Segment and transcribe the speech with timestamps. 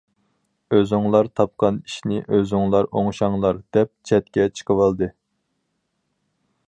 [0.75, 5.11] ئۆزۈڭلار تاپقان ئىشنى ئۆزۈڭلار ئوڭشاڭلار، دەپ چەتكە چىقىۋالدى.